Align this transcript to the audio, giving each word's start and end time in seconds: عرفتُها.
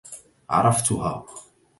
عرفتُها. 0.49 1.25